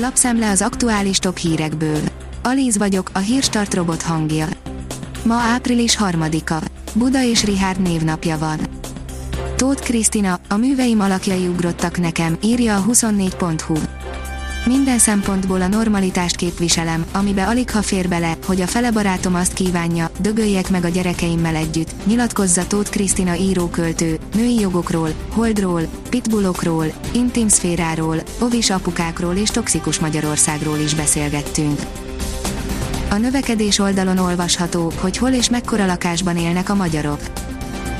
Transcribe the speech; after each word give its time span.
Lapszemle 0.00 0.50
az 0.50 0.62
aktuális 0.62 1.18
top 1.18 1.36
hírekből. 1.36 2.00
Alíz 2.42 2.78
vagyok, 2.78 3.10
a 3.12 3.18
hírstart 3.18 3.74
robot 3.74 4.02
hangja. 4.02 4.46
Ma 5.24 5.34
április 5.34 5.96
harmadika. 5.96 6.60
Buda 6.94 7.22
és 7.22 7.44
Rihárd 7.44 7.80
névnapja 7.80 8.38
van. 8.38 8.58
Tóth 9.56 9.82
Krisztina, 9.82 10.40
a 10.48 10.56
műveim 10.56 11.00
alakjai 11.00 11.46
ugrottak 11.46 11.98
nekem, 11.98 12.38
írja 12.42 12.76
a 12.76 12.84
24.hu. 12.84 13.74
Minden 14.66 14.98
szempontból 14.98 15.62
a 15.62 15.68
normalitást 15.68 16.36
képviselem, 16.36 17.04
amibe 17.12 17.46
alig 17.46 17.70
ha 17.70 17.82
fér 17.82 18.08
bele, 18.08 18.36
hogy 18.46 18.60
a 18.60 18.66
fele 18.66 18.90
barátom 18.90 19.34
azt 19.34 19.52
kívánja, 19.52 20.10
dögöljek 20.20 20.70
meg 20.70 20.84
a 20.84 20.88
gyerekeimmel 20.88 21.54
együtt, 21.54 22.06
nyilatkozza 22.06 22.66
Tóth 22.66 22.90
Krisztina 22.90 23.36
íróköltő, 23.36 24.18
női 24.34 24.60
jogokról, 24.60 25.10
holdról, 25.28 25.82
pitbullokról, 26.08 26.86
intim 27.12 27.48
szféráról, 27.48 28.16
ovis 28.38 28.70
apukákról 28.70 29.34
és 29.34 29.48
toxikus 29.50 29.98
Magyarországról 29.98 30.78
is 30.78 30.94
beszélgettünk. 30.94 31.80
A 33.10 33.16
növekedés 33.16 33.78
oldalon 33.78 34.18
olvasható, 34.18 34.92
hogy 35.00 35.16
hol 35.16 35.30
és 35.30 35.50
mekkora 35.50 35.86
lakásban 35.86 36.36
élnek 36.36 36.68
a 36.68 36.74
magyarok. 36.74 37.20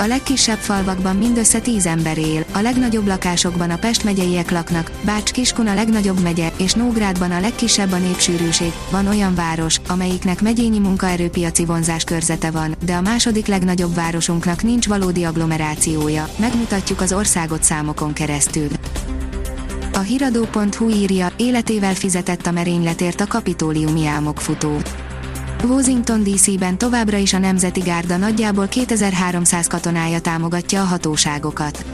A 0.00 0.06
legkisebb 0.06 0.58
falvakban 0.58 1.16
mindössze 1.16 1.58
10 1.58 1.86
ember 1.86 2.18
él, 2.18 2.44
a 2.52 2.58
legnagyobb 2.58 3.06
lakásokban 3.06 3.70
a 3.70 3.76
Pest 3.76 4.04
megyeiek 4.04 4.50
laknak, 4.50 4.90
Bács-Kiskun 5.04 5.66
a 5.66 5.74
legnagyobb 5.74 6.20
megye, 6.20 6.52
és 6.56 6.72
Nógrádban 6.72 7.30
a 7.30 7.40
legkisebb 7.40 7.92
a 7.92 7.96
népsűrűség. 7.96 8.72
Van 8.90 9.06
olyan 9.06 9.34
város, 9.34 9.80
amelyiknek 9.88 10.42
megyényi 10.42 10.78
munkaerőpiaci 10.78 11.64
vonzás 11.64 12.04
körzete 12.04 12.50
van, 12.50 12.74
de 12.84 12.94
a 12.94 13.00
második 13.00 13.46
legnagyobb 13.46 13.94
városunknak 13.94 14.62
nincs 14.62 14.88
valódi 14.88 15.24
agglomerációja, 15.24 16.28
megmutatjuk 16.36 17.00
az 17.00 17.12
országot 17.12 17.62
számokon 17.62 18.12
keresztül. 18.12 18.68
A 19.92 19.98
hiradó.hu 19.98 20.88
írja, 20.88 21.32
életével 21.36 21.94
fizetett 21.94 22.46
a 22.46 22.50
merényletért 22.50 23.20
a 23.20 23.26
kapitóliumi 23.26 24.06
álmokfutó. 24.06 24.76
Washington 25.64 26.22
DC-ben 26.22 26.78
továbbra 26.78 27.16
is 27.16 27.32
a 27.32 27.38
Nemzeti 27.38 27.80
Gárda 27.80 28.16
nagyjából 28.16 28.66
2300 28.68 29.66
katonája 29.66 30.20
támogatja 30.20 30.80
a 30.80 30.84
hatóságokat. 30.84 31.84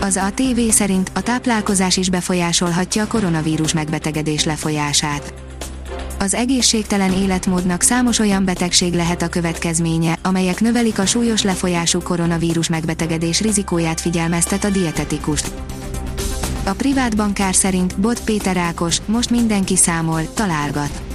Az 0.00 0.16
ATV 0.16 0.60
szerint 0.70 1.10
a 1.14 1.20
táplálkozás 1.20 1.96
is 1.96 2.10
befolyásolhatja 2.10 3.02
a 3.02 3.06
koronavírus 3.06 3.72
megbetegedés 3.72 4.44
lefolyását. 4.44 5.34
Az 6.18 6.34
egészségtelen 6.34 7.12
életmódnak 7.12 7.82
számos 7.82 8.18
olyan 8.18 8.44
betegség 8.44 8.94
lehet 8.94 9.22
a 9.22 9.28
következménye, 9.28 10.18
amelyek 10.22 10.60
növelik 10.60 10.98
a 10.98 11.06
súlyos 11.06 11.42
lefolyású 11.42 12.00
koronavírus 12.00 12.68
megbetegedés 12.68 13.40
rizikóját 13.40 14.00
figyelmeztet 14.00 14.64
a 14.64 14.70
dietetikust. 14.70 15.50
A 16.64 16.72
privát 16.72 17.16
bankár 17.16 17.54
szerint 17.54 18.00
Bot 18.00 18.20
Péter 18.24 18.56
Ákos, 18.56 18.98
most 19.06 19.30
mindenki 19.30 19.76
számol, 19.76 20.32
találgat. 20.34 21.07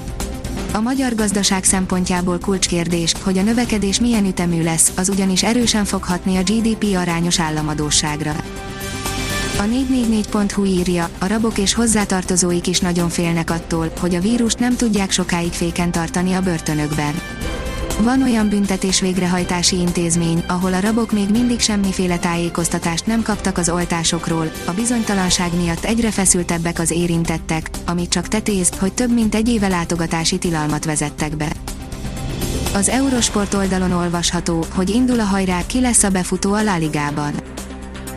A 0.75 0.81
magyar 0.81 1.15
gazdaság 1.15 1.63
szempontjából 1.63 2.39
kulcskérdés, 2.39 3.13
hogy 3.23 3.37
a 3.37 3.41
növekedés 3.41 3.99
milyen 3.99 4.25
ütemű 4.25 4.63
lesz, 4.63 4.91
az 4.95 5.09
ugyanis 5.09 5.43
erősen 5.43 5.85
fog 5.85 6.03
hatni 6.03 6.37
a 6.37 6.43
GDP 6.43 6.95
arányos 6.95 7.39
államadóságra. 7.39 8.31
A 9.57 9.63
444.hu 9.63 10.65
írja, 10.65 11.09
a 11.19 11.27
rabok 11.27 11.57
és 11.57 11.73
hozzátartozóik 11.73 12.67
is 12.67 12.79
nagyon 12.79 13.09
félnek 13.09 13.49
attól, 13.49 13.91
hogy 13.99 14.15
a 14.15 14.19
vírust 14.19 14.59
nem 14.59 14.75
tudják 14.75 15.11
sokáig 15.11 15.51
féken 15.51 15.91
tartani 15.91 16.33
a 16.33 16.41
börtönökben. 16.41 17.13
Van 17.99 18.21
olyan 18.21 18.49
büntetés 18.49 18.99
végrehajtási 18.99 19.79
intézmény, 19.79 20.43
ahol 20.47 20.73
a 20.73 20.79
rabok 20.79 21.11
még 21.11 21.29
mindig 21.29 21.59
semmiféle 21.59 22.17
tájékoztatást 22.17 23.05
nem 23.05 23.21
kaptak 23.21 23.57
az 23.57 23.69
oltásokról, 23.69 24.51
a 24.65 24.71
bizonytalanság 24.71 25.55
miatt 25.55 25.83
egyre 25.83 26.11
feszültebbek 26.11 26.79
az 26.79 26.91
érintettek, 26.91 27.69
amit 27.85 28.09
csak 28.09 28.27
tetéz, 28.27 28.69
hogy 28.79 28.93
több 28.93 29.13
mint 29.13 29.35
egy 29.35 29.49
éve 29.49 29.67
látogatási 29.67 30.37
tilalmat 30.37 30.85
vezettek 30.85 31.37
be. 31.37 31.51
Az 32.73 32.89
Eurosport 32.89 33.53
oldalon 33.53 33.91
olvasható, 33.91 34.65
hogy 34.73 34.89
indul 34.89 35.19
a 35.19 35.23
hajrá, 35.23 35.65
ki 35.65 35.79
lesz 35.79 36.03
a 36.03 36.09
befutó 36.09 36.53
a 36.53 36.63
La 36.63 36.77
Ligában. 36.77 37.52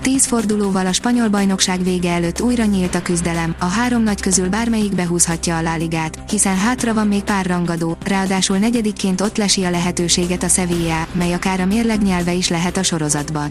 Tíz 0.07 0.27
fordulóval 0.27 0.87
a 0.87 0.93
spanyol 0.93 1.29
bajnokság 1.29 1.83
vége 1.83 2.11
előtt 2.11 2.41
újra 2.41 2.65
nyílt 2.65 2.95
a 2.95 3.03
küzdelem, 3.03 3.55
a 3.59 3.65
három 3.65 4.03
nagy 4.03 4.21
közül 4.21 4.49
bármelyik 4.49 4.95
behúzhatja 4.95 5.57
a 5.57 5.63
láligát, 5.63 6.31
hiszen 6.31 6.57
hátra 6.57 6.95
van 6.95 7.07
még 7.07 7.23
pár 7.23 7.47
rangadó, 7.47 7.97
ráadásul 8.05 8.59
negyedikként 8.59 9.21
ott 9.21 9.37
lesi 9.37 9.65
a 9.65 9.71
lehetőséget 9.71 10.43
a 10.43 10.49
Sevilla, 10.49 11.07
mely 11.13 11.33
akár 11.33 11.61
a 11.61 11.67
mérleg 11.67 12.03
nyelve 12.03 12.33
is 12.33 12.49
lehet 12.49 12.77
a 12.77 12.83
sorozatban. 12.83 13.51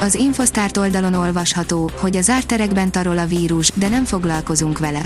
Az 0.00 0.14
Infosztárt 0.14 0.76
oldalon 0.76 1.14
olvasható, 1.14 1.90
hogy 2.00 2.16
a 2.16 2.22
zárt 2.22 2.90
tarol 2.90 3.18
a 3.18 3.26
vírus, 3.26 3.70
de 3.74 3.88
nem 3.88 4.04
foglalkozunk 4.04 4.78
vele. 4.78 5.02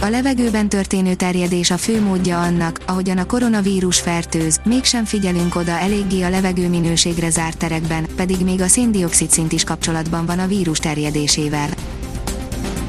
A 0.00 0.08
levegőben 0.08 0.68
történő 0.68 1.14
terjedés 1.14 1.70
a 1.70 1.76
fő 1.76 2.00
módja 2.00 2.40
annak, 2.40 2.80
ahogyan 2.86 3.18
a 3.18 3.26
koronavírus 3.26 4.00
fertőz, 4.00 4.60
mégsem 4.64 5.04
figyelünk 5.04 5.54
oda 5.54 5.70
eléggé 5.70 6.22
a 6.22 6.28
levegő 6.28 6.68
minőségre 6.68 7.30
zárt 7.30 7.58
terekben, 7.58 8.06
pedig 8.16 8.40
még 8.44 8.60
a 8.60 8.66
széndiokszid 8.66 9.30
szint 9.30 9.52
is 9.52 9.64
kapcsolatban 9.64 10.26
van 10.26 10.38
a 10.38 10.46
vírus 10.46 10.78
terjedésével. 10.78 11.68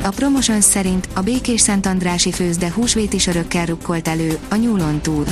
A 0.04 0.10
Promotions 0.10 0.64
szerint 0.64 1.10
a 1.14 1.22
Békés 1.22 1.62
Szentandrási 1.62 2.32
főzde 2.32 2.72
húsvéti 2.72 3.18
sörökkel 3.18 3.66
rukkolt 3.66 4.08
elő, 4.08 4.38
a 4.50 4.56
nyúlon 4.56 5.02
túl. 5.02 5.26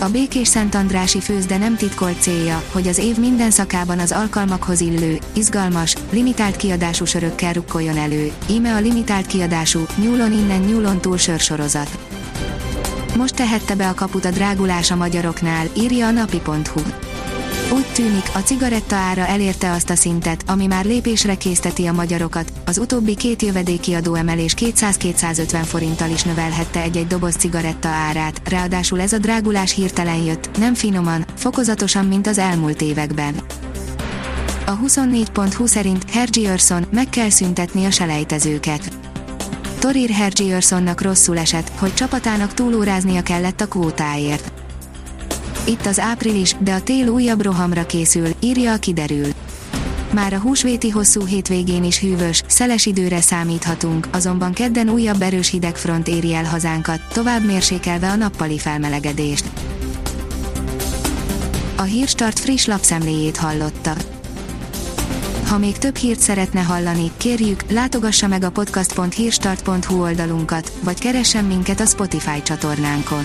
A 0.00 0.08
Békés 0.08 0.48
Szentandrási 0.48 1.20
főzde 1.20 1.56
nem 1.58 1.76
titkolt 1.76 2.20
célja, 2.20 2.62
hogy 2.72 2.88
az 2.88 2.98
év 2.98 3.18
minden 3.18 3.50
szakában 3.50 3.98
az 3.98 4.12
alkalmakhoz 4.12 4.80
illő, 4.80 5.18
izgalmas, 5.32 5.94
limitált 6.10 6.56
kiadású 6.56 7.04
sörökkel 7.04 7.52
rukkoljon 7.52 7.96
elő, 7.96 8.32
íme 8.50 8.74
a 8.74 8.78
limitált 8.78 9.26
kiadású, 9.26 9.80
nyúlon 9.96 10.32
innen 10.32 10.60
nyúlon 10.60 11.00
túl 11.00 11.16
sörsorozat. 11.16 11.98
Most 13.16 13.34
tehette 13.34 13.74
be 13.74 13.88
a 13.88 13.94
kaput 13.94 14.24
a 14.24 14.30
drágulás 14.30 14.90
a 14.90 14.96
magyaroknál, 14.96 15.66
írja 15.76 16.06
a 16.06 16.10
napi.hu. 16.10 17.07
Úgy 17.72 17.86
tűnik, 17.92 18.30
a 18.34 18.38
cigaretta 18.38 18.96
ára 18.96 19.26
elérte 19.26 19.70
azt 19.70 19.90
a 19.90 19.94
szintet, 19.94 20.44
ami 20.46 20.66
már 20.66 20.84
lépésre 20.84 21.34
készteti 21.34 21.86
a 21.86 21.92
magyarokat, 21.92 22.52
az 22.66 22.78
utóbbi 22.78 23.16
két 23.16 23.42
jövedéki 23.42 23.94
adóemelés 23.94 24.54
200-250 24.58 25.62
forinttal 25.64 26.10
is 26.10 26.22
növelhette 26.22 26.82
egy-egy 26.82 27.06
doboz 27.06 27.34
cigaretta 27.34 27.88
árát, 27.88 28.48
ráadásul 28.48 29.00
ez 29.00 29.12
a 29.12 29.18
drágulás 29.18 29.74
hirtelen 29.74 30.22
jött, 30.22 30.58
nem 30.58 30.74
finoman, 30.74 31.24
fokozatosan, 31.36 32.06
mint 32.06 32.26
az 32.26 32.38
elmúlt 32.38 32.80
években. 32.80 33.34
A 34.66 34.78
24.20 34.78 35.66
szerint 35.66 36.10
Hergiorson 36.10 36.86
meg 36.92 37.08
kell 37.08 37.30
szüntetni 37.30 37.84
a 37.84 37.90
selejtezőket. 37.90 38.90
Torir 39.78 40.10
Hergiersonnak 40.10 41.00
rosszul 41.00 41.38
esett, 41.38 41.70
hogy 41.78 41.94
csapatának 41.94 42.54
túlóráznia 42.54 43.22
kellett 43.22 43.60
a 43.60 43.68
kvótáért 43.68 44.57
itt 45.68 45.86
az 45.86 45.98
április, 45.98 46.54
de 46.58 46.72
a 46.72 46.82
tél 46.82 47.08
újabb 47.08 47.42
rohamra 47.42 47.86
készül, 47.86 48.28
írja 48.40 48.72
a 48.72 48.76
kiderül. 48.76 49.26
Már 50.12 50.32
a 50.32 50.38
húsvéti 50.38 50.88
hosszú 50.90 51.24
hétvégén 51.24 51.84
is 51.84 51.98
hűvös, 51.98 52.42
szeles 52.46 52.86
időre 52.86 53.20
számíthatunk, 53.20 54.08
azonban 54.12 54.52
kedden 54.52 54.88
újabb 54.88 55.22
erős 55.22 55.50
hidegfront 55.50 56.08
éri 56.08 56.34
el 56.34 56.44
hazánkat, 56.44 57.00
tovább 57.12 57.44
mérsékelve 57.44 58.10
a 58.10 58.16
nappali 58.16 58.58
felmelegedést. 58.58 59.50
A 61.76 61.82
Hírstart 61.82 62.38
friss 62.38 62.66
lapszemléjét 62.66 63.36
hallotta. 63.36 63.94
Ha 65.46 65.58
még 65.58 65.78
több 65.78 65.96
hírt 65.96 66.20
szeretne 66.20 66.60
hallani, 66.60 67.10
kérjük, 67.16 67.70
látogassa 67.70 68.26
meg 68.26 68.42
a 68.42 68.50
podcast.hírstart.hu 68.50 70.02
oldalunkat, 70.02 70.72
vagy 70.82 70.98
keressen 70.98 71.44
minket 71.44 71.80
a 71.80 71.86
Spotify 71.86 72.42
csatornánkon 72.42 73.24